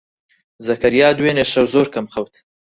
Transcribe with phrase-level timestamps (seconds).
[0.65, 2.33] زەکەریا دوێنێ شەو زۆر کەم خەوت.